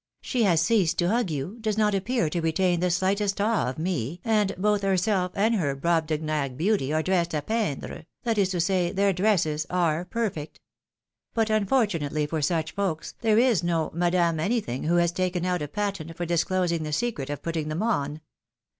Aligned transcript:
"She 0.21 0.41
has 0.45 0.61
ceased 0.63 0.97
to 0.97 1.09
hug 1.09 1.29
you, 1.29 1.59
does 1.61 1.77
not 1.77 1.93
appear 1.93 2.27
to 2.27 2.41
retain 2.41 2.79
the 2.79 2.89
slightest 2.89 3.39
awe 3.39 3.69
of 3.69 3.77
me, 3.77 4.19
and 4.25 4.51
both 4.57 4.81
herself 4.81 5.31
and 5.35 5.53
her 5.53 5.75
Brobdignag 5.75 6.57
beauty 6.57 6.91
are 6.91 7.03
dressed 7.03 7.35
a 7.35 7.43
peindre, 7.43 8.07
that 8.23 8.39
is 8.39 8.49
to 8.49 8.59
say, 8.59 8.91
their 8.91 9.13
dresses 9.13 9.67
are 9.69 10.03
perfect. 10.05 10.59
But 11.35 11.51
unfortunately 11.51 12.25
for 12.25 12.41
such 12.41 12.71
folks, 12.71 13.13
there 13.21 13.37
is 13.37 13.61
no 13.61 13.91
Madame 13.93 14.39
anything 14.39 14.85
who 14.85 14.95
has 14.95 15.11
taken 15.11 15.45
out 15.45 15.61
a 15.61 15.67
patent 15.67 16.15
for 16.17 16.25
disclosing 16.25 16.81
the 16.81 16.93
secret 16.93 17.29
of 17.29 17.43
putting 17.43 17.67
them 17.69 17.83
on. 17.83 18.21